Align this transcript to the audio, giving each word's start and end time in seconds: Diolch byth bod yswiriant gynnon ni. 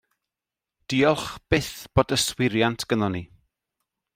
Diolch 0.89 1.27
byth 1.49 1.75
bod 1.93 2.15
yswiriant 2.17 2.81
gynnon 2.89 3.13
ni. 3.17 3.23